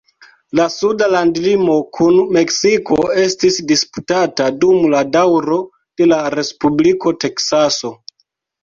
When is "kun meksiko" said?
1.97-2.99